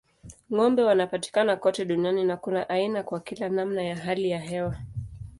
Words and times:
Ng'ombe 0.53 0.81
wanapatikana 0.83 1.55
kote 1.55 1.85
duniani 1.85 2.23
na 2.23 2.37
kuna 2.37 2.69
aina 2.69 3.03
kwa 3.03 3.19
kila 3.19 3.49
namna 3.49 3.83
ya 3.83 3.95
hali 3.95 4.29
ya 4.29 4.39
hewa. 4.39 4.77